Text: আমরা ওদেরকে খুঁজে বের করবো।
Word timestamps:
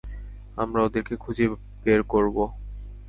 আমরা 0.57 0.79
ওদেরকে 0.83 1.15
খুঁজে 1.15 1.45
বের 1.83 2.01
করবো। 2.03 2.43